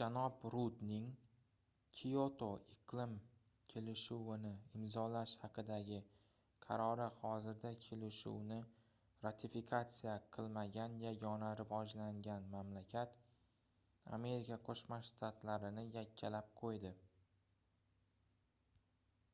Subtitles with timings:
[0.00, 1.08] janob rudning
[1.96, 3.10] kioto iqlim
[3.72, 5.98] kelishuvini imzolash haqidagi
[6.68, 8.58] qarori hozirda kelishuvni
[9.28, 13.22] ratifikatsiya qilmagan yagona rivojlangan mamlakat
[14.20, 16.98] amerika qoʻshma shtatlarini yakkalab qoʻydi